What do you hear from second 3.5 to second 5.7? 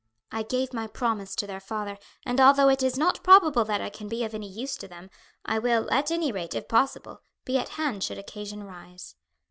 that I can be of any use to them, I